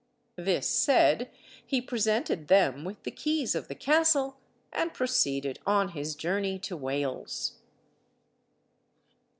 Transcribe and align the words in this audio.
This 0.37 0.67
said, 0.67 1.29
he 1.63 1.79
presented 1.79 2.47
them 2.47 2.83
with 2.83 3.03
the 3.03 3.11
keys 3.11 3.53
of 3.53 3.67
the 3.67 3.75
castle, 3.75 4.39
and 4.73 4.95
proceeded 4.95 5.59
on 5.63 5.89
his 5.89 6.15
journey 6.15 6.57
to 6.57 6.75
Wales. 6.75 7.59